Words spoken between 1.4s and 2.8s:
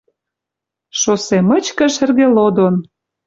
мычкы шӹргӹ лодон